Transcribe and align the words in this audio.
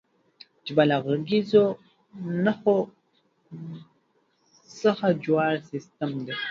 ژبه 0.67 0.83
له 0.89 0.97
غږیزو 1.05 1.65
نښو 2.43 2.77
څخه 4.81 5.07
جوړ 5.25 5.49
سیستم 5.71 6.11
دی. 6.25 6.33